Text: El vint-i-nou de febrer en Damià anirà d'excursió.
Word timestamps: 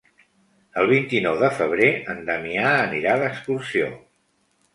El 0.83 0.87
vint-i-nou 0.91 1.37
de 1.41 1.49
febrer 1.57 1.89
en 2.15 2.23
Damià 2.31 2.65
anirà 2.79 3.15
d'excursió. 3.25 3.93